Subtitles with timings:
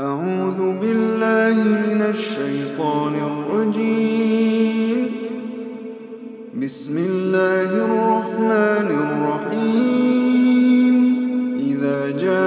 [0.00, 5.06] أعوذ بالله من الشيطان الرجيم.
[6.62, 10.94] بسم الله الرحمن الرحيم.
[11.60, 12.38] إذا جاءك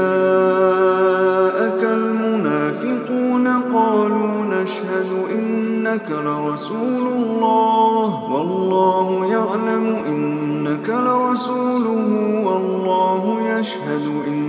[1.83, 8.33] المنافقون قالوا نشهد إنك لرسول الله.
[8.33, 12.05] والله يعلم إنك لرسوله.
[12.45, 13.23] والله
[13.59, 14.48] يشهد إن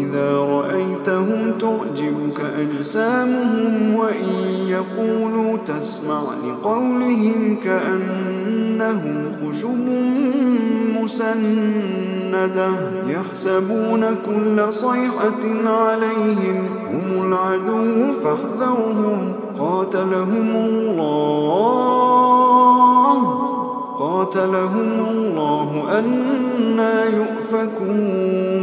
[0.00, 4.34] وإذا رأيتهم تعجبك أجسامهم وإن
[4.68, 9.88] يقولوا تسمع لقولهم كأنهم خشب
[11.00, 12.70] مسندة
[13.08, 21.90] يحسبون كل صيحة عليهم هم العدو فاحذرهم قاتلهم الله
[23.98, 28.59] قاتلهم الله أنا يؤفكون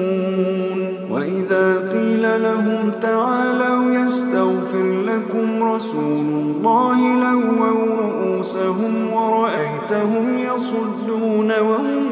[1.18, 12.08] وإذا قيل لهم تعالوا يستغفر لكم رسول الله لووا رؤوسهم ورأيتهم يصدون وهم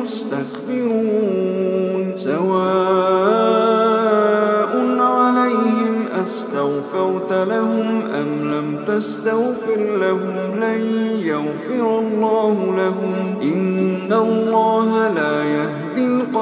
[0.00, 1.36] مستكبرون.
[2.16, 2.46] سواء
[5.00, 10.80] عليهم أستغفرت لهم أم لم تستغفر لهم لن
[11.18, 13.14] يغفر الله لهم.
[13.42, 15.85] إن الله لا يهدي